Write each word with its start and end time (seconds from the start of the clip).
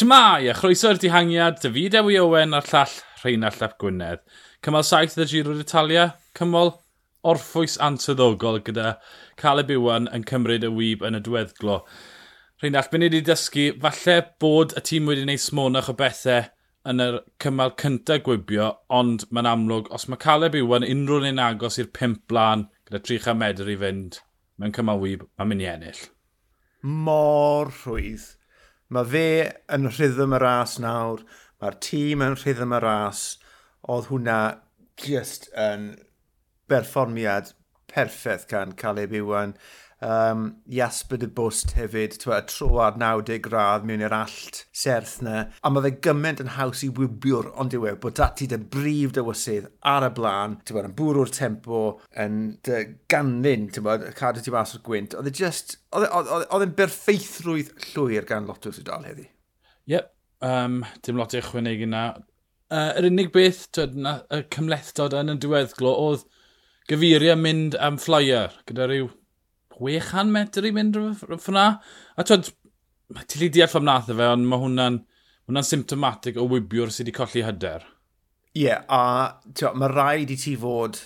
Shmai, 0.00 0.46
a 0.48 0.54
chroeso 0.56 0.88
i'r 0.94 0.98
dihangiad, 1.00 1.58
David 1.60 1.92
Ewi 1.98 2.14
Owen 2.16 2.56
a'r 2.56 2.64
llall 2.70 2.92
Rheinald 3.20 3.58
Lap 3.60 3.74
Gwynedd. 3.82 4.22
Cymal 4.64 4.86
saith 4.88 5.18
y 5.20 5.26
Giro 5.28 5.52
d'Italia, 5.52 6.06
cymal 6.38 6.70
orffwys 7.20 7.74
ansoddogol 7.84 8.62
gyda 8.64 8.94
Caleb 9.42 9.74
Iwan 9.74 10.08
yn 10.16 10.24
cymryd 10.30 10.64
y 10.64 10.70
wyb 10.72 11.04
yn 11.04 11.18
y 11.18 11.20
diweddglo. 11.26 11.76
Rheinald, 12.62 12.88
beth 12.88 13.02
ni 13.02 13.10
wedi 13.10 13.20
dysgu, 13.28 13.66
falle 13.84 14.16
bod 14.40 14.72
y 14.72 14.84
tîm 14.88 15.12
wedi 15.12 15.26
gwneud 15.26 15.44
smonach 15.44 15.92
o 15.92 15.98
bethau 16.00 16.48
yn 16.88 17.04
y 17.04 17.12
cymal 17.44 17.76
cyntaf 17.84 18.24
gwibio, 18.24 18.72
ond 19.02 19.28
mae'n 19.28 19.52
amlwg, 19.52 19.92
os 19.92 20.08
mae 20.08 20.24
Caleb 20.24 20.56
Iwan 20.64 20.88
unrhyw 20.88 21.28
un 21.34 21.44
agos 21.50 21.76
i'r 21.76 21.92
pimp 22.00 22.24
blaen 22.32 22.70
gyda 22.88 23.04
300 23.04 23.40
medr 23.44 23.68
i 23.68 23.76
fynd 23.84 24.22
mewn 24.56 24.78
cymal 24.80 25.04
wyb, 25.04 25.28
mae'n 25.36 25.52
mynd 25.52 25.68
i 25.68 25.72
ennill. 25.76 26.04
Mor 26.88 27.68
rhwydd 27.82 28.30
Mae 28.90 29.06
fe 29.06 29.26
yn 29.70 29.86
rhythm 29.86 30.34
y 30.34 30.38
ras 30.42 30.72
nawr, 30.82 31.20
mae'r 31.62 31.76
tîm 31.86 32.24
yn 32.26 32.34
rhythm 32.34 32.74
y 32.74 32.80
ras, 32.82 33.20
oedd 33.86 34.08
hwnna 34.10 34.38
just 34.98 35.46
yn 35.54 35.92
berfformiad 36.70 37.52
perffaith 37.90 38.48
gan 38.50 38.74
Caleb 38.80 39.14
Iwan 39.20 39.54
um, 40.00 40.56
Jasper 40.66 41.18
de 41.18 41.28
Bwst 41.28 41.74
hefyd, 41.76 42.16
twa, 42.22 42.40
troad 42.48 42.98
90 43.00 43.40
gradd 43.44 43.86
mewn 43.88 44.04
i'r 44.04 44.14
allt 44.16 44.62
serth 44.76 45.18
na. 45.24 45.44
A 45.62 45.72
mae 45.72 45.84
fe 45.86 45.92
gymaint 46.06 46.42
yn 46.42 46.54
haws 46.56 46.84
i 46.86 46.90
wybiwr, 46.96 47.50
ond 47.60 47.76
yw 47.76 47.86
e, 47.90 47.94
bod 48.00 48.16
dati 48.20 48.48
dy 48.50 48.60
brif 48.72 49.14
dywysydd 49.16 49.68
ar 49.92 50.08
y 50.08 50.12
blaen, 50.16 50.56
twa, 50.68 50.86
yn 50.88 50.96
bwrw'r 50.98 51.32
tempo, 51.36 51.82
yn 52.24 52.40
ganlyn, 53.12 53.68
twa, 53.76 53.98
cadw 54.16 54.44
ti 54.44 54.54
mas 54.54 54.74
o'r 54.78 54.84
gwynt. 54.86 55.18
Oedd 55.18 55.30
e 55.30 55.36
just, 55.42 55.78
e, 55.92 56.08
oedd 56.08 56.64
e'n 56.64 56.74
berffeithrwydd 56.80 57.76
llwyr 57.90 58.28
gan 58.28 58.48
lot 58.48 58.66
o'r 58.70 58.76
sydol 58.76 59.06
heddi. 59.08 59.28
Yep, 59.90 60.10
um, 60.46 60.82
dim 61.04 61.20
lot 61.20 61.36
i'ch 61.36 61.52
ychwanegu 61.52 61.88
na. 61.90 62.08
Uh, 62.70 62.92
yr 63.00 63.08
unig 63.08 63.32
beth, 63.34 63.64
twyd, 63.74 63.96
na, 63.98 64.20
y 64.30 64.44
cymlethdod 64.54 65.16
yn 65.18 65.34
y 65.34 65.40
diweddglo, 65.42 65.90
oedd 65.90 66.28
gyfeiriau 66.90 67.38
mynd 67.38 67.74
am 67.82 67.96
flyer, 67.98 68.54
gyda 68.66 68.86
rhyw 68.86 69.10
600 69.80 70.34
metr 70.34 70.68
i 70.68 70.74
mynd 70.76 70.98
ffna. 71.20 71.66
A 72.16 72.26
twyd, 72.26 72.52
mae 73.14 73.26
tili 73.30 73.50
deall 73.52 73.78
am 73.80 73.88
nath 73.88 74.10
e 74.12 74.16
fe, 74.18 74.28
ond 74.34 74.46
mae 74.48 74.62
hwnna'n 74.62 75.00
hwnna 75.50 75.64
symptomatic 75.66 76.38
o 76.38 76.46
wybiwr 76.46 76.92
sydd 76.94 77.08
wedi 77.08 77.16
colli 77.16 77.42
hyder. 77.42 77.86
Ie, 78.54 78.66
yeah, 78.68 78.84
a 78.86 79.72
mae 79.78 79.90
rhaid 79.90 80.30
i 80.34 80.38
ti 80.38 80.56
fod 80.58 80.98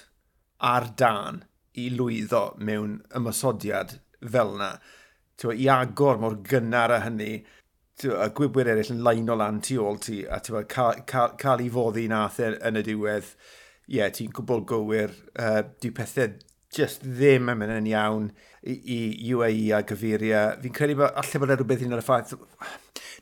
ar 0.64 0.90
dan 1.00 1.42
i 1.80 1.88
lwyddo 1.92 2.44
mewn 2.64 2.98
ymysodiad 3.16 3.98
fel 4.20 4.54
yna. 4.56 4.70
Tio, 5.40 5.52
I 5.52 5.68
agor 5.72 6.20
mor 6.22 6.38
gynnar 6.46 6.92
a 6.94 7.00
hynny, 7.04 7.32
tio, 8.00 8.14
y 8.20 8.30
gwybwyr 8.36 8.70
eraill 8.74 8.92
yn 8.94 9.02
lain 9.06 9.32
o 9.32 9.36
lan 9.40 9.60
tu 9.64 9.80
ôl 9.82 9.98
ti, 10.02 10.22
a 10.24 10.38
tio, 10.44 10.62
cael, 10.70 11.02
cael, 11.10 11.34
cael 11.40 11.64
ei 11.64 11.72
foddi 11.74 12.06
nath 12.10 12.40
e 12.44 12.52
yn 12.68 12.80
y 12.80 12.84
diwedd, 12.86 13.32
ie, 13.88 13.98
yeah, 13.98 14.12
ti'n 14.14 14.32
gwbl 14.36 14.64
gywir, 14.70 15.16
uh, 15.40 15.62
di 15.82 15.90
pethau 15.94 16.36
just 16.76 17.04
ddim 17.06 17.50
yn 17.52 17.60
mynd 17.60 17.76
yn 17.78 17.90
iawn 17.90 18.28
i, 18.62 18.74
i 18.74 19.32
UAE 19.34 19.70
a 19.76 19.82
gyfuria. 19.86 20.44
Fi'n 20.62 20.74
credu 20.76 20.98
bod 21.00 21.14
allai 21.20 21.42
bod 21.42 21.54
e 21.54 21.58
rhywbeth 21.58 21.84
un 21.86 21.96
o'r 21.96 22.04
ffaith. 22.04 22.34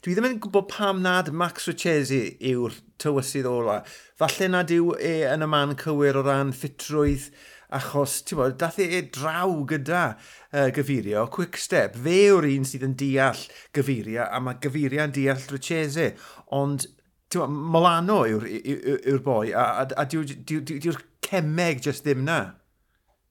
Dwi 0.03 0.17
ddim 0.17 0.27
yn 0.27 0.39
gwybod 0.43 0.69
pam 0.71 1.03
nad 1.05 1.31
Max 1.31 1.69
Richesi 1.71 2.23
yw'r 2.53 2.75
tywysydd 3.03 3.47
ola. 3.47 3.81
Falle 4.19 4.49
nad 4.51 4.73
yw 4.75 4.97
e 4.99 5.21
yn 5.31 5.45
y 5.47 5.51
man 5.51 5.77
cywir 5.79 6.19
o 6.19 6.25
ran 6.27 6.55
ffitrwydd 6.57 7.29
achos, 7.73 8.19
ti'n 8.27 8.41
bod, 8.41 8.57
dath 8.61 8.81
e 8.83 9.01
draw 9.15 9.55
gyda 9.69 10.03
uh, 10.13 10.67
gyfurio, 10.75 11.27
quick 11.33 11.57
step. 11.61 11.97
Fe 11.97 12.17
yw'r 12.29 12.49
un 12.51 12.67
sydd 12.69 12.87
yn 12.89 12.97
deall 13.01 13.47
gyfuria, 13.77 14.27
a 14.29 14.41
mae 14.45 14.59
gyfuria'n 14.63 15.15
deall 15.17 15.47
Richesi. 15.55 16.11
Ond, 16.59 16.89
ti'n 17.33 17.45
bod, 17.45 17.55
Molano 17.77 18.23
yw'r 18.29 18.49
yw, 18.51 18.75
yw, 18.77 18.99
yw 19.15 19.23
boi, 19.25 19.55
a, 19.55 19.69
a, 19.85 19.87
a 20.03 20.09
diw'r 20.09 21.01
cemeg 21.25 21.87
jyst 21.87 22.05
ddim 22.05 22.27
na. 22.29 22.41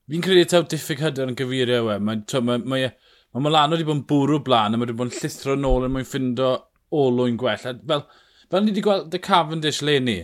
Fi'n 0.09 0.23
credu 0.25 0.47
taw 0.49 0.65
diffyg 0.67 1.03
hyder 1.05 1.29
yn 1.29 1.37
gyfeirio 1.39 1.85
we. 1.87 1.99
Mae, 2.01 2.21
ma, 2.21 2.41
ma, 2.41 2.57
ma, 2.57 2.65
mae 2.73 2.89
e, 2.89 2.91
Milano 3.39 3.77
wedi 3.77 3.87
bod 3.87 3.99
yn 3.99 4.07
bwrw 4.09 4.41
blaen 4.43 4.75
a 4.75 4.79
mae 4.79 4.87
wedi 4.87 4.97
bod 4.99 5.11
yn 5.11 5.17
llithro 5.19 5.55
nôl 5.59 5.87
yn 5.87 5.93
mwyn 5.93 6.07
ffindo 6.07 6.51
olwyn 6.91 7.37
gwell. 7.39 7.63
A 7.69 7.75
fel, 7.93 8.05
fel 8.51 8.65
ni 8.65 8.73
wedi 8.73 8.83
gweld 8.83 9.15
y 9.15 9.21
Cavendish 9.23 9.79
le 9.87 9.95
ni, 10.03 10.17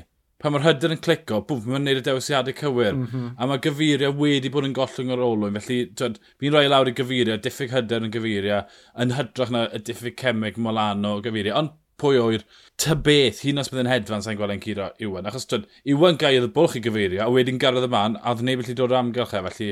pan 0.44 0.54
mae'r 0.54 0.66
hyder 0.66 0.94
yn 0.94 1.02
clico, 1.06 1.40
bwf, 1.48 1.70
mae'n 1.70 1.88
neud 1.88 2.02
y 2.02 2.04
dewisiadau 2.06 2.58
cywir. 2.58 2.98
Mm 2.98 3.08
-hmm. 3.08 3.30
A 3.38 3.48
mae 3.50 3.64
gyfeirio 3.64 4.12
wedi 4.20 4.52
bod 4.54 4.68
yn 4.68 4.76
gollwng 4.76 5.14
o'r 5.16 5.24
olwyn. 5.30 5.62
Felly, 5.64 5.80
fi'n 5.96 6.54
rhoi 6.54 6.68
e 6.68 6.74
lawr 6.74 6.92
i 6.92 6.96
gyfeirio, 6.98 7.40
diffyg 7.46 7.74
hyder 7.78 8.06
yn 8.06 8.14
gyfeirio, 8.14 8.60
yn 9.04 9.16
hydrach 9.18 9.54
na 9.56 9.66
y 9.72 9.82
diffyg 9.88 10.20
cemig 10.20 10.60
molano 10.68 11.16
o 11.18 11.24
gyfeirio. 11.26 11.56
Ond 11.62 11.78
pwy 12.02 12.20
oer, 12.22 12.44
tybeth, 12.82 13.42
hyn 13.46 13.62
os 13.62 13.72
bydd 13.74 13.90
hedfan 13.90 14.24
sa'n 14.26 14.38
gweld 14.40 14.54
e'n 14.56 14.64
curo 14.64 14.90
Iwan. 15.04 15.30
Achos 15.30 15.48
twyd, 15.50 15.66
Iwan 15.90 16.20
gael 16.22 16.46
y 16.46 16.52
bwlch 16.54 16.78
i 16.78 16.84
gyfeirio, 16.86 17.24
a 17.26 17.32
wedyn 17.34 17.62
garodd 17.62 17.88
y 17.88 17.92
man, 17.94 18.20
a 18.22 18.34
oedd 18.34 18.46
neb 18.46 18.62
yn 18.64 18.78
dod 18.78 18.94
o 18.94 19.00
amgylch 19.00 19.34
e, 19.34 19.42
felly 19.48 19.72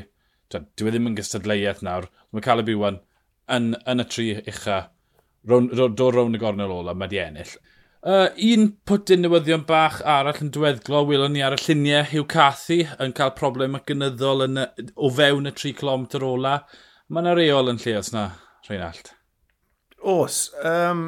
twyd, 0.53 0.67
dwi 0.79 0.89
e 0.89 0.95
ddim 0.95 1.11
yn 1.11 1.17
gystadleuaeth 1.19 1.83
nawr. 1.85 2.09
Mae 2.33 2.45
Caleb 2.45 2.71
Iwan 2.73 2.99
yn, 3.51 3.73
yn 3.85 4.01
y 4.01 4.07
tri 4.09 4.27
ucha, 4.41 4.81
dod 5.45 6.05
rown 6.15 6.35
y 6.35 6.41
gornel 6.41 6.73
ola, 6.73 6.97
mae 6.97 7.11
di 7.11 7.21
ennill. 7.21 7.57
Uh, 8.05 8.27
un 8.53 8.67
pwtyn 8.85 9.23
newyddion 9.25 9.63
bach 9.65 9.95
arall 10.05 10.37
yn 10.43 10.51
diweddglo, 10.53 10.99
wylwn 11.09 11.33
ni 11.33 11.41
ar 11.41 11.55
y 11.55 11.61
lluniau 11.61 12.05
Hugh 12.11 12.27
Cathy 12.29 12.83
yn 13.01 13.15
cael 13.17 13.31
problem 13.37 13.79
gynyddol 13.87 14.45
yn 14.45 14.59
o 14.61 15.09
fewn 15.09 15.49
y 15.49 15.53
3 15.57 15.73
km 15.79 16.05
ola. 16.27 16.59
Mae 17.09 17.25
yna 17.25 17.33
reol 17.37 17.71
yn 17.73 17.81
lle 17.81 17.95
os 17.97 18.11
na, 18.13 18.27
Rheinald? 18.67 19.09
Os. 20.05 20.37
Um, 20.61 21.07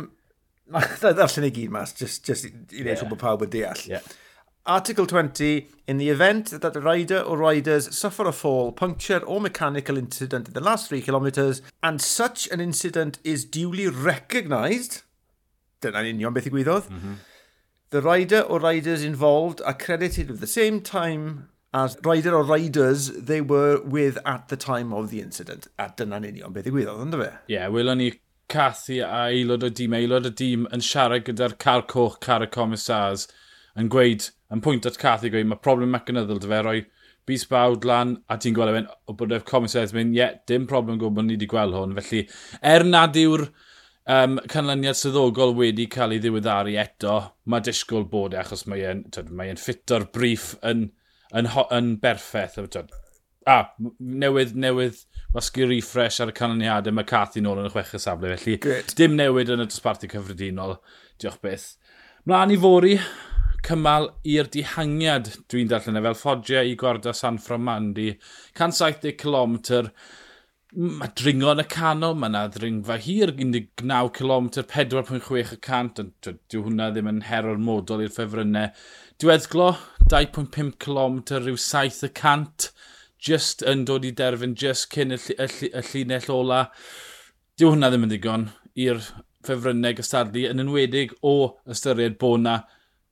ddarllen 1.01 1.47
i 1.47 1.51
gyd 1.53 1.71
mas, 1.71 1.93
just, 1.95 2.25
just 2.27 2.47
i 2.47 2.51
wneud 2.51 2.95
yeah. 2.95 3.09
bod 3.09 3.21
pawb 3.21 3.45
yn 3.47 3.53
deall. 3.53 3.83
Yeah. 3.87 4.07
Article 4.67 5.05
20, 5.07 5.69
in 5.87 5.97
the 5.97 6.09
event 6.09 6.49
that 6.59 6.73
the 6.73 6.81
rider 6.81 7.21
or 7.21 7.37
riders 7.37 7.95
suffer 7.97 8.27
a 8.27 8.33
fall, 8.33 8.73
puncture 8.73 9.19
or 9.19 9.39
mechanical 9.39 9.97
incident 9.97 10.49
in 10.49 10.53
the 10.53 10.59
last 10.59 10.89
three 10.89 11.01
kilometres, 11.01 11.61
and 11.81 12.01
such 12.01 12.49
an 12.49 12.59
incident 12.59 13.17
is 13.23 13.45
duly 13.45 13.87
recognised, 13.87 15.03
dyna'n 15.81 16.09
union 16.11 16.35
beth 16.35 16.49
i 16.49 16.51
gwyddoedd, 16.51 16.89
mm 16.91 16.99
-hmm. 16.99 17.15
the 17.95 18.01
rider 18.01 18.41
or 18.41 18.59
riders 18.59 19.03
involved 19.03 19.63
are 19.63 19.77
credited 19.85 20.29
with 20.29 20.41
the 20.41 20.53
same 20.59 20.81
time 20.81 21.47
as 21.73 21.97
rider 22.03 22.35
or 22.35 22.43
riders 22.43 23.11
they 23.11 23.39
were 23.39 23.79
with 23.85 24.19
at 24.25 24.49
the 24.49 24.57
time 24.57 24.91
of 24.93 25.09
the 25.11 25.21
incident. 25.21 25.67
A 25.79 25.87
dyna'n 25.95 26.27
union 26.27 26.51
beth 26.51 26.67
i 26.67 26.75
gwyddoedd, 26.75 27.07
ynddo 27.07 27.23
fe? 27.23 27.31
Ie, 27.47 27.55
yeah, 27.55 27.71
wylwn 27.71 28.03
ni 28.03 28.11
Cathy 28.51 29.01
a 29.03 29.27
aelod 29.27 29.65
o 29.67 29.69
dîm, 29.69 29.95
aelod 29.97 30.29
o 30.29 30.33
dîm 30.41 30.67
yn 30.73 30.83
siarad 30.83 31.25
gyda'r 31.27 31.57
car 31.63 31.83
coch 31.91 32.19
car 32.23 32.45
y 32.45 32.49
comisars 32.51 33.27
yn 33.77 33.89
gweud, 33.93 34.29
yn 34.53 34.63
pwynt 34.63 34.87
at 34.89 34.99
Cathy 35.01 35.31
gweud, 35.33 35.49
mae 35.49 35.63
problem 35.63 35.91
mecanyddol 35.95 36.39
dy 36.41 36.51
fe 36.51 36.61
roi 36.65 36.77
bus 37.27 37.43
bawd 37.51 37.85
lan 37.87 38.15
a 38.31 38.37
ti'n 38.39 38.55
gweld 38.55 38.71
efen 38.71 38.87
o 39.07 39.15
bod 39.19 39.35
y 39.35 39.41
comisars 39.47 39.93
mynd, 39.95 40.15
ie, 40.15 40.21
yeah, 40.21 40.37
dim 40.47 40.67
problem 40.69 40.99
gwybod 41.01 41.27
ni 41.27 41.35
wedi 41.35 41.49
gweld 41.51 41.75
hwn. 41.75 41.95
Felly, 41.99 42.23
er 42.73 42.87
nad 42.87 43.19
yw'r 43.19 43.43
um, 44.15 44.39
canlyniad 44.51 44.99
syddogol 44.99 45.55
wedi 45.57 45.89
cael 45.91 46.15
ei 46.15 46.21
ddiweddaru 46.23 46.77
eto, 46.83 47.17
mae 47.51 47.65
disgwyl 47.67 48.07
bod 48.11 48.37
e 48.37 48.41
achos 48.41 48.63
mae 48.71 48.85
e'n 48.93 49.03
mae 49.35 49.51
e 49.51 49.59
ffito'r 49.59 50.07
briff 50.15 50.53
yn, 50.63 50.87
yn, 51.33 51.51
yn, 51.51 51.67
yn 51.79 51.91
berffaith 52.03 52.61
a, 53.47 53.61
newydd, 53.99 54.53
newydd 54.59 54.99
wasgu 55.35 55.67
refresh 55.69 56.19
ar 56.23 56.31
y 56.31 56.35
canlyniadau, 56.35 56.95
mae 56.95 57.07
Cathy 57.07 57.43
nôl 57.43 57.61
yn 57.61 57.69
y 57.69 57.71
chwech 57.73 57.95
y 57.95 58.01
safle, 58.01 58.33
felly 58.35 58.57
Good. 58.63 58.93
dim 58.99 59.15
newid 59.19 59.51
yn 59.53 59.63
y 59.63 59.67
dosbarthu 59.69 60.09
cyffredinol, 60.11 60.77
diolch 61.21 61.39
beth. 61.43 61.69
Mlaen 62.27 62.53
i 62.53 62.59
fori, 62.59 62.97
cymal 63.67 64.11
i'r 64.27 64.51
dihangiad 64.51 65.31
dwi'n 65.51 65.71
darllen 65.71 65.99
e, 65.99 66.03
fel 66.05 66.19
ffodiau 66.19 66.71
i 66.71 66.77
gwarda 66.79 67.13
San 67.15 67.39
Fromandi, 67.43 68.13
170 68.59 69.15
km, 69.21 69.57
mae 70.77 71.11
dringo 71.17 71.53
yn 71.53 71.63
y 71.63 71.67
canol, 71.71 72.17
mae 72.19 72.31
yna 72.31 72.43
ddringfa 72.51 72.99
hir, 73.03 73.31
19 73.37 74.11
km, 74.17 74.49
4.6 74.59 75.55
y 75.55 75.61
cant, 75.63 76.03
dyw 76.27 76.65
hwnna 76.65 76.91
ddim 76.91 77.11
yn 77.13 77.23
hero'r 77.29 77.63
modol 77.63 78.03
i'r 78.03 78.11
ffefrynnau. 78.13 78.75
Diweddglo, 79.23 79.71
2.5 80.11 80.75
km, 80.83 81.21
rhyw 81.39 81.59
7 81.63 82.09
y 82.09 82.11
cant, 82.19 82.69
just 83.19 83.63
yn 83.65 83.85
dod 83.87 84.05
i 84.05 84.11
derfyn, 84.15 84.55
just 84.55 84.89
cyn 84.93 85.15
y, 85.15 85.19
y, 85.37 85.47
y 85.71 85.83
llinell 85.91 86.31
ola. 86.33 86.61
Dyw 87.57 87.73
hwnna 87.73 87.91
ddim 87.91 88.05
yn 88.07 88.13
digon 88.13 88.49
i'r 88.77 89.01
ffefrynnau 89.47 89.95
gystadlu, 89.97 90.45
yn 90.51 90.61
enwedig 90.63 91.13
o 91.25 91.35
ystyried 91.71 92.17
bod 92.21 92.43
na 92.45 92.57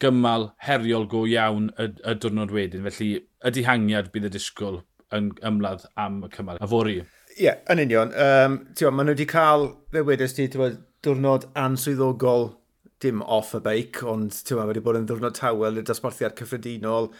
gymal 0.03 0.49
heriol 0.67 1.07
go 1.09 1.23
iawn 1.29 1.71
y, 1.79 1.89
y 2.03 2.17
diwrnod 2.21 2.53
wedyn. 2.53 2.85
Felly, 2.89 3.11
y 3.21 3.53
dihangiad 3.55 4.11
bydd 4.13 4.29
y 4.29 4.33
disgwyl 4.35 4.81
yn 5.15 5.31
ymladd 5.45 5.87
am 6.01 6.21
y 6.27 6.31
cymal. 6.33 6.59
A 6.61 6.69
fori. 6.69 6.99
Ie, 7.35 7.47
yeah, 7.47 7.61
yn 7.71 7.81
union. 7.83 8.13
Um, 8.19 8.59
Tio, 8.75 8.91
maen 8.91 9.09
nhw 9.09 9.15
wedi 9.15 9.27
cael, 9.29 9.69
fe 9.91 10.03
wedys 10.07 10.37
ni, 10.37 10.49
diwrnod 11.05 11.49
answyddogol 11.59 12.49
dim 13.03 13.21
off 13.21 13.53
y 13.57 13.61
beic, 13.63 14.01
ond 14.07 14.35
ti'n 14.47 14.61
wedi 14.69 14.83
bod 14.83 14.99
yn 14.99 15.07
ddiwrnod 15.09 15.35
tawel 15.37 15.81
y 15.81 15.83
dosbarthiad 15.85 16.37
cyffredinol, 16.39 17.11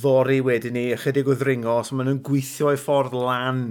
fori 0.00 0.40
wedyn 0.44 0.76
ni, 0.76 0.88
ychydig 0.94 1.28
o 1.30 1.36
ddringo, 1.38 1.78
so 1.84 1.96
maen 1.96 2.10
nhw'n 2.10 2.22
gweithio 2.26 2.72
i 2.74 2.80
ffordd 2.80 3.14
lan 3.16 3.64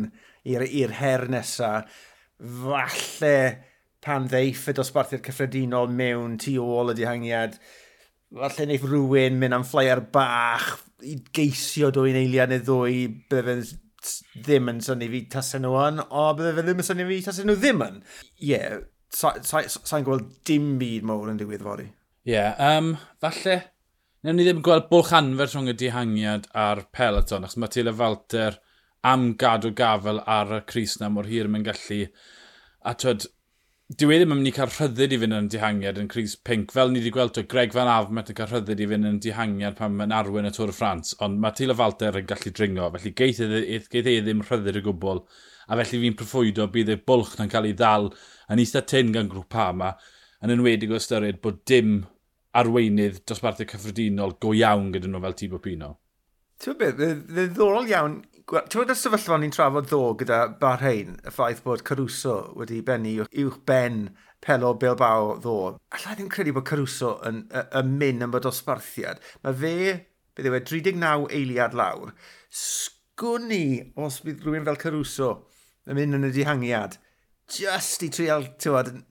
i'r 0.47 0.97
her 0.99 1.27
nesaf. 1.31 2.01
Falle 2.39 3.35
pan 4.03 4.27
ddeiff 4.27 4.67
y 4.67 4.75
dosbarthiad 4.75 5.23
cyffredinol 5.23 5.91
mewn 5.91 6.35
tu 6.41 6.57
ôl 6.59 6.91
y 6.91 6.97
dihangiad, 6.97 7.55
falle 8.33 8.67
wneud 8.67 8.87
rhywun 8.89 9.39
mynd 9.39 9.57
am 9.59 9.65
fflaiar 9.67 10.03
bach 10.13 10.73
i 11.07 11.15
geisio 11.35 11.91
dwy'n 11.93 12.19
eiliad 12.23 12.51
neu 12.51 12.63
ddwy, 12.67 13.05
bydde 13.31 13.57
fe'n 13.63 14.43
ddim 14.43 14.71
yn 14.73 14.81
syni 14.83 15.07
fi 15.11 15.21
tasen 15.31 15.63
nhw 15.63 15.77
yn, 15.85 16.01
o 16.03 16.25
bydde 16.35 16.55
fe 16.57 16.65
ddim 16.65 16.83
yn 16.83 16.89
syni 16.89 17.07
fi 17.07 17.19
tasen 17.27 17.47
nhw 17.47 17.59
ddim 17.59 17.85
yn. 17.85 18.01
Ie, 18.41 18.49
yeah, 18.49 18.81
sa'n 19.13 19.43
sa, 19.45 19.63
sa, 19.69 19.83
sa 19.87 20.01
gweld 20.03 20.33
dim 20.47 20.73
byd 20.81 21.07
mowr 21.07 21.31
yn 21.31 21.39
digwydd 21.39 21.63
fori. 21.63 21.87
Ie, 22.27 22.35
yeah, 22.35 22.59
um, 22.59 22.95
falle 23.23 23.61
Newn 24.23 24.37
ni 24.39 24.43
ddim 24.47 24.61
gweld 24.63 24.85
bwlch 24.87 25.09
anfer 25.17 25.49
rhwng 25.51 25.65
y 25.67 25.73
dihangiad 25.75 26.45
a'r 26.65 26.79
peleton, 26.95 27.43
achos 27.43 27.57
mae 27.59 27.71
Tyle 27.73 27.91
Falter 27.99 28.53
am 29.09 29.25
gadw 29.41 29.73
gafel 29.75 30.21
ar 30.35 30.53
y 30.55 30.59
Cris 30.69 30.93
na 31.01 31.09
mor 31.11 31.27
hir 31.27 31.49
mae'n 31.51 31.65
gallu. 31.65 32.05
A 32.87 32.93
twyd, 33.01 33.25
dwi 33.99 34.07
wedi 34.13 34.29
mynd 34.31 34.47
i 34.47 34.53
cael 34.55 34.71
rhyddid 34.71 35.17
i 35.17 35.19
fynd 35.25 35.37
yn 35.41 35.49
dihangiad 35.51 35.99
yn 35.99 36.07
Cris 36.13 36.37
Pink. 36.39 36.71
Fel 36.71 36.93
ni 36.93 37.01
wedi 37.01 37.11
gweld, 37.17 37.33
twyd, 37.35 37.49
Greg 37.51 37.75
Van 37.75 37.91
Afmet 37.91 38.31
yn 38.31 38.37
cael 38.37 38.47
rhyddid 38.53 38.85
i 38.85 38.87
fynd 38.93 39.09
yn 39.11 39.19
dihangiad 39.27 39.75
pan 39.81 39.99
mae'n 39.99 40.15
arwen 40.21 40.47
y 40.47 40.53
Tôr 40.55 40.71
y 40.71 40.77
Ffrans. 40.79 41.11
Ond 41.27 41.43
mae 41.43 41.59
Tyle 41.59 41.75
Falter 41.81 42.21
yn 42.21 42.31
gallu 42.31 42.55
dringo, 42.55 42.87
felly 42.95 43.11
geith 43.19 43.43
e, 43.43 43.61
e 43.75 44.15
ddim 44.23 44.47
rhyddid 44.47 44.79
y 44.79 44.85
gwbl. 44.87 45.19
A 45.67 45.81
felly 45.81 45.99
fi'n 46.05 46.19
proffwydo 46.23 46.71
bydd 46.71 46.95
y 46.95 46.99
bwlch 47.11 47.35
na'n 47.41 47.51
cael 47.51 47.67
ei 47.67 47.75
ddal 47.75 48.13
yn 48.47 48.63
eitha 48.63 48.87
tyn 48.87 49.11
gan 49.19 49.35
grŵp 49.35 49.59
yma, 49.67 49.97
yn 50.39 50.55
enwedig 50.55 50.95
o 50.95 51.03
ystyried 51.03 51.43
bod 51.43 51.65
dim 51.67 52.05
arweinydd 52.59 53.23
dosbarthau 53.29 53.67
cyffredinol 53.69 54.37
go 54.43 54.53
iawn 54.57 54.91
gyda 54.93 55.09
nhw 55.09 55.21
fel 55.23 55.37
Tibo 55.39 55.59
Pino. 55.63 55.95
Ti'n 56.61 56.77
beth, 56.79 56.99
ddiddorol 56.99 57.89
iawn. 57.89 58.19
Ti'n 58.43 58.81
bod 58.81 58.91
y 58.91 58.97
sefyllfa 58.99 59.39
ni'n 59.39 59.53
trafod 59.55 59.87
ddo 59.89 60.13
gyda 60.19 60.43
Barhain, 60.61 61.17
y 61.23 61.33
ffaith 61.33 61.63
bod 61.65 61.83
Caruso 61.87 62.37
wedi 62.59 62.81
bennu 62.85 63.23
uwch 63.25 63.59
ben 63.67 64.05
Pelo 64.43 64.73
Bilbao 64.79 65.37
ddo. 65.39 65.55
Alla 65.95 66.15
ddim 66.15 66.29
credu 66.31 66.53
bod 66.55 66.67
Caruso 66.67 67.15
yn, 67.27 67.45
yn 67.63 67.93
mynd 67.99 68.25
am 68.25 68.33
bod 68.35 68.49
osbarthiad. 68.49 69.23
Mae 69.43 69.57
fe, 69.61 69.75
beth 70.35 70.49
yw 70.49 70.59
e, 70.59 70.61
39 70.67 71.29
eiliad 71.39 71.77
lawr. 71.79 72.11
Sgwni 72.53 73.65
os 73.95 74.19
bydd 74.25 74.43
rhywun 74.43 74.67
fel 74.67 74.81
Caruso 74.83 75.31
yn 75.87 75.97
mynd 75.97 76.19
yn 76.19 76.29
y 76.29 76.33
dihangiad. 76.35 76.99
Just 77.53 78.03
i 78.05 78.11
trial, 78.13 78.49
ti'n 78.61 79.03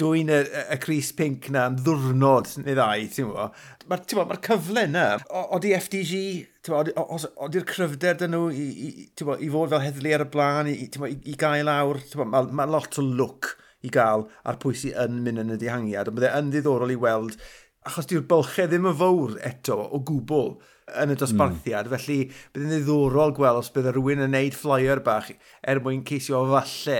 dwy'n 0.00 0.30
y, 0.32 0.40
y 0.74 0.78
Cris 0.82 1.10
Pink 1.16 1.48
na 1.54 1.66
yn 1.70 1.78
ddwrnod 1.84 2.50
neu 2.62 2.76
ddau, 2.76 3.06
ti'n 3.12 3.28
gwybod. 3.28 3.58
Mae'r 3.90 4.16
ma, 4.18 4.24
ma 4.30 4.38
cyfle 4.44 4.84
yna, 4.88 5.04
oeddi 5.42 5.74
FDG, 5.76 6.20
oeddi'r 6.72 7.66
cryfder 7.68 8.18
dyn 8.20 8.32
nhw 8.34 8.48
i, 8.54 8.68
i, 8.86 8.92
bo, 9.20 9.36
i 9.36 9.50
fod 9.52 9.74
fel 9.74 9.84
heddlu 9.84 10.14
ar 10.16 10.24
y 10.24 10.28
blaen, 10.32 10.70
i, 10.72 10.88
bo, 10.96 11.10
i, 11.10 11.18
i 11.30 11.36
gael 11.40 11.70
awr, 11.70 12.00
mae 12.24 12.48
ma 12.60 12.68
lot 12.70 12.98
o 13.00 13.04
look 13.04 13.54
i 13.84 13.92
gael 13.92 14.26
a'r 14.48 14.60
pwy 14.62 14.78
sy'n 14.80 14.96
yn 15.04 15.20
mynd 15.26 15.44
yn 15.44 15.56
y 15.56 15.58
dihangiad, 15.60 16.08
ond 16.08 16.18
byddai 16.18 16.32
yn 16.40 16.54
ddiddorol 16.54 16.94
i 16.94 16.98
weld, 17.00 17.36
achos 17.84 18.08
di'r 18.08 18.24
bylchau 18.30 18.70
ddim 18.70 18.88
yn 18.88 18.96
fawr 19.02 19.36
eto 19.44 19.76
o 19.84 20.00
gwbl 20.08 20.54
yn 21.02 21.12
y 21.12 21.18
dosbarthiad, 21.20 21.90
mm. 21.90 21.98
felly 21.98 22.18
byddai'n 22.54 22.72
ddiddorol 22.78 23.36
gweld 23.36 23.60
os 23.60 23.70
byddai 23.74 23.92
rhywun 23.92 24.24
yn 24.24 24.34
neud 24.36 24.56
flyer 24.56 25.04
bach 25.04 25.30
er 25.60 25.84
mwyn 25.84 26.02
ceisio 26.08 26.42
falle 26.48 26.98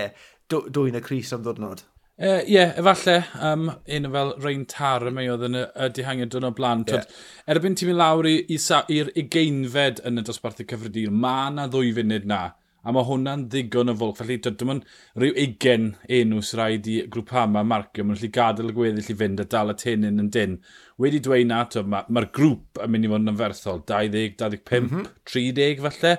dwy'n 0.53 1.01
y 1.01 1.03
Cris 1.05 1.33
am 1.33 1.41
ddwrnod. 1.45 1.81
Ie, 2.15 2.27
uh, 2.31 2.43
yeah, 2.47 2.69
efalle, 2.79 3.25
um, 3.43 3.65
un 3.91 4.05
fel 4.11 4.29
Rhain 4.39 4.61
Tar 4.71 5.03
mae 5.11 5.27
oedd 5.27 5.41
yn 5.49 5.57
y, 5.59 5.63
y 5.83 5.87
dihangiad 5.97 6.29
dyn 6.31 6.47
o 6.47 6.51
blaen. 6.55 6.85
Yeah. 6.87 7.09
Erbyn 7.51 7.75
ti'n 7.75 7.89
mynd 7.89 7.99
lawr 7.99 8.29
i'r 8.31 9.09
ugeinfed 9.19 9.99
yn 10.07 10.21
y 10.21 10.23
dosbarthu 10.23 10.63
cyffredin, 10.69 11.17
mae 11.25 11.49
yna 11.49 11.65
ddwy 11.73 11.91
funud 11.97 12.29
na. 12.31 12.39
A 12.85 12.93
mae 12.95 13.03
hwnna'n 13.09 13.43
ddigon 13.51 13.91
o 13.91 13.97
fwlch. 13.99 14.21
Felly, 14.21 14.37
dim 14.45 14.71
ond 14.77 14.87
rhyw 15.19 15.35
ugen 15.43 15.91
enw 16.19 16.39
sy'n 16.39 16.61
rhaid 16.61 16.87
i 16.87 16.97
grŵp 17.11 17.35
hama 17.35 17.65
marcio. 17.67 18.05
Mae'n 18.07 18.21
lli 18.21 18.29
gadael 18.39 18.71
y 18.71 18.75
gweddill 18.77 19.11
i 19.11 19.19
fynd 19.19 19.43
a 19.43 19.47
dal 19.51 19.73
y 19.73 19.77
tenyn 19.81 20.23
yn 20.23 20.29
dyn. 20.31 20.59
Wedi 21.01 21.19
dweud 21.25 21.49
na, 21.49 21.65
mae'r 21.65 22.11
ma 22.15 22.23
grŵp 22.39 22.85
yn 22.85 22.95
mynd 22.95 23.09
i 23.09 23.11
fod 23.11 23.25
yn 23.25 23.33
ymferthol. 23.33 23.83
20, 23.91 24.37
25, 24.39 24.85
mm 24.85 24.93
-hmm. 24.93 25.09
30 25.33 25.83
falle. 25.89 26.15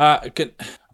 A 0.00 0.10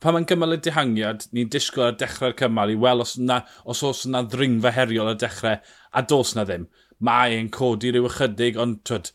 pan 0.07 0.15
mae'n 0.15 0.27
cymal 0.31 0.55
y 0.55 0.61
dihangiad, 0.63 1.25
ni'n 1.35 1.49
disgwyl 1.51 1.89
ar 1.89 1.97
dechrau'r 1.99 2.37
cymal 2.39 2.71
i 2.71 2.77
weld 2.79 3.03
os, 3.03 3.17
na, 3.19 3.41
os 3.67 3.83
oes 3.87 4.05
yna 4.07 4.23
ddringfa 4.31 4.71
heriol 4.77 5.11
ar 5.11 5.19
dechrau, 5.19 5.59
a 5.91 6.03
dos 6.13 6.37
na 6.37 6.45
ddim. 6.47 6.69
Mae 7.03 7.35
e'n 7.35 7.49
codi 7.53 7.91
rhyw 7.91 8.07
ychydig, 8.07 8.61
ond 8.63 8.85
twyd, 8.87 9.11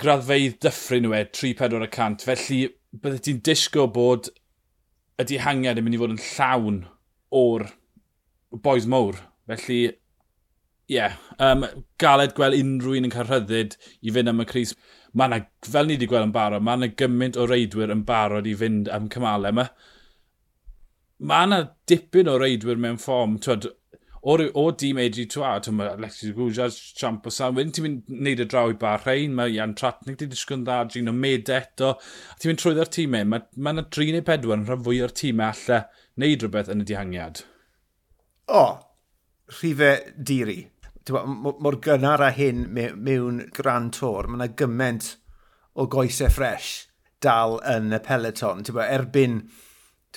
graddfeidd 0.00 0.56
dyffryn 0.64 1.04
nhw 1.04 1.12
e, 1.18 1.20
3-4 1.36 1.84
y 1.84 1.90
cant, 1.92 2.24
felly 2.24 2.62
bydde 3.04 3.20
ti'n 3.26 3.44
disgo 3.44 3.84
bod 3.92 4.32
y 5.20 5.28
dihangiad 5.28 5.78
yn 5.78 5.86
mynd 5.86 5.98
i 5.98 6.00
fod 6.00 6.16
yn 6.16 6.24
llawn 6.24 6.80
o'r 7.44 7.68
boes 8.64 8.88
mowr. 8.90 9.20
Felly, 9.50 9.80
ie, 10.88 10.96
yeah, 10.96 11.16
um, 11.42 11.66
galed 12.00 12.34
gweld 12.36 12.56
unrhyw 12.58 12.96
un 12.98 13.08
yn 13.10 13.12
cael 13.12 13.28
rhyddid 13.28 13.76
i 14.00 14.14
fynd 14.14 14.32
am 14.32 14.40
y 14.40 14.48
Cris. 14.48 14.72
Mae 15.12 15.28
yna, 15.28 15.44
fel 15.68 15.88
ni 15.88 15.98
wedi 15.98 16.08
gweld 16.10 16.30
yn 16.30 16.34
barod, 16.34 16.64
mae 16.64 16.80
yna 16.80 16.94
gymaint 16.96 17.36
o 17.36 17.46
reidwyr 17.50 17.92
yn 17.94 18.06
barod 18.08 18.48
i 18.48 18.56
fynd 18.58 18.88
am 18.94 19.12
cymalau 19.12 19.52
yma 19.52 19.68
mae 21.24 21.48
yna 21.48 21.60
dipyn 21.88 22.28
o 22.28 22.36
reidwyr 22.40 22.80
mewn 22.80 22.98
ffom, 23.00 23.38
twyd, 23.44 23.66
o, 24.24 24.34
o 24.60 24.64
dîm 24.80 25.00
Eiji 25.00 25.24
Twa, 25.32 25.54
twyd, 25.64 25.76
mae 25.78 25.92
Alexis 25.94 26.34
Gwjas, 26.36 26.76
Champo 26.98 27.32
Sam, 27.32 27.56
wedyn 27.58 27.72
ti'n 27.76 27.86
mynd 27.86 28.12
wneud 28.12 28.44
y 28.44 28.46
draw 28.50 28.72
i 28.72 28.76
bar 28.80 29.04
rhain, 29.04 29.36
mae 29.36 29.54
Ian 29.56 29.74
Tratnig 29.78 30.18
wedi 30.18 30.28
disgwyl 30.32 30.60
yn 30.60 30.66
dda, 30.68 30.78
Gino 30.92 31.16
Med 31.16 31.52
eto, 31.52 31.94
a 31.96 32.38
ti'n 32.38 32.52
mynd 32.52 32.60
trwy 32.60 32.74
trwyddo'r 32.74 32.92
tîmau, 32.98 33.30
mae, 33.32 33.48
mae 33.56 33.76
yna 33.76 33.86
3 33.96 34.12
neu 34.16 34.26
4 34.28 34.54
yn 34.58 34.68
rhan 34.68 34.84
fwy 34.86 35.00
o'r 35.06 35.16
tîmau 35.22 35.50
allai 35.50 35.82
wneud 36.20 36.44
rhywbeth 36.46 36.72
yn 36.74 36.84
y 36.84 36.88
dihangiad. 36.92 37.42
O, 38.52 38.64
rhifau 39.58 40.14
diri. 40.30 40.60
Mor 41.04 41.76
gynnar 41.84 42.22
a 42.24 42.30
hyn 42.32 42.64
mewn 42.74 43.44
gran 43.56 43.90
tor, 43.92 44.28
mae 44.28 44.40
yna 44.40 44.52
gymaint 44.56 45.14
o 45.74 45.88
goesau 45.90 46.32
ffres 46.32 46.72
dal 47.24 47.58
yn 47.68 47.92
y 47.92 48.00
peleton. 48.04 48.64
Erbyn 48.84 49.42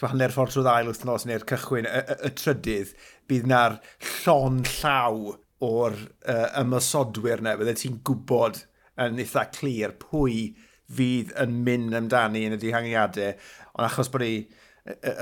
hanner 0.05 0.33
ffordd 0.33 0.53
trwy 0.53 0.65
ddail 0.67 0.91
wrth 0.91 1.05
nos 1.09 1.25
neu'r 1.25 1.45
cychwyn, 1.49 1.88
y, 1.89 2.01
y, 2.03 2.17
y 2.29 2.31
trydydd, 2.38 2.94
bydd 3.29 3.49
na'r 3.49 3.77
llon 4.11 4.61
llaw 4.77 5.33
o'r 5.67 5.97
uh, 5.97 6.47
ymysodwyr 6.61 7.41
yna, 7.41 7.55
bydde 7.57 7.73
ti'n 7.81 7.97
gwybod 8.05 8.61
yn 9.01 9.17
eitha 9.23 9.47
clir 9.55 9.95
pwy 10.01 10.51
fydd 10.97 11.33
yn 11.41 11.57
mynd 11.65 11.97
amdani 11.97 12.45
yn 12.47 12.55
y 12.55 12.61
dihangiadau, 12.61 13.33
ond 13.73 13.88
achos 13.88 14.11
bod 14.13 14.23
ni 14.23 14.35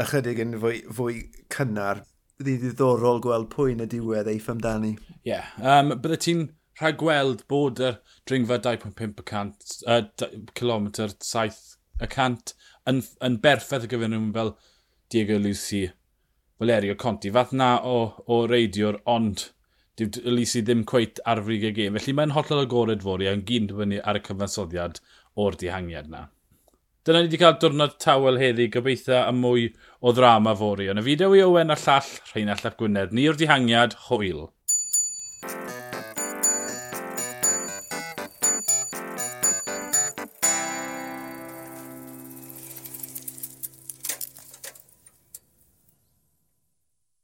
ychydig 0.03 0.41
yn 0.43 0.59
fwy, 0.61 0.81
fwy 0.93 1.23
cynnar, 1.53 2.03
ddi 2.41 2.57
ddiddorol 2.59 3.21
gweld 3.23 3.49
pwy 3.53 3.73
yn 3.73 3.85
y 3.85 3.89
diwedd 3.95 4.29
eif 4.29 4.51
amdani. 4.51 4.95
Ie, 5.23 5.31
yeah. 5.31 5.55
um, 5.63 5.95
bydde 6.03 6.19
ti'n 6.25 6.43
rhag 6.81 6.99
gweld 6.99 7.45
bod 7.51 7.79
y 7.79 7.93
dringfa 8.27 8.59
2.5 8.65 9.23
uh, 9.87 10.01
km 10.59 10.91
7 11.23 11.75
y 12.03 12.09
cant 12.11 12.51
yn, 12.89 13.01
yn 13.25 13.39
berffaith 13.43 13.87
y 13.87 13.91
gyfer 13.91 14.11
nhw 14.11 14.31
fel 14.35 14.53
Diego 15.13 15.37
Lucy, 15.41 15.85
Valerio 16.59 16.95
Conti. 16.99 17.31
Fath 17.33 17.53
na 17.53 17.75
o, 17.83 17.97
o 18.27 18.45
reidiwr, 18.49 19.01
ond 19.09 19.49
dyw 19.99 20.23
Lucy 20.27 20.63
ddim 20.65 20.83
cweith 20.87 21.21
ar 21.29 21.41
frig 21.45 21.65
y 21.69 21.73
gêm. 21.75 21.97
Felly 21.99 22.15
mae'n 22.17 22.33
hollol 22.35 22.65
agored 22.65 23.03
fori 23.05 23.29
a'n 23.31 23.43
gyn 23.47 23.69
dibynnu 23.71 24.01
ar 24.03 24.19
y 24.19 24.23
cyfansoddiad 24.25 24.99
o'r 25.39 25.59
dihangiad 25.59 26.09
na. 26.11 26.25
Dyna 27.05 27.21
ni 27.21 27.29
wedi 27.29 27.37
cael 27.37 27.59
diwrnod 27.61 27.99
tawel 28.01 28.39
heddi, 28.41 28.65
gobeithio 28.73 29.19
am 29.21 29.37
mwy 29.43 29.67
o 30.01 30.13
ddrama 30.15 30.55
fori. 30.57 30.87
Yn 30.89 30.97
y 30.97 31.05
fideo 31.05 31.35
i 31.37 31.43
Owen 31.45 31.73
a 31.73 31.77
llall, 31.77 32.07
Rhain 32.31 32.49
Ap 32.49 32.79
Gwynedd, 32.79 33.13
ni 33.13 33.27
o'r 33.29 33.37
dihangiad, 33.37 33.93
hwyl. 34.07 34.47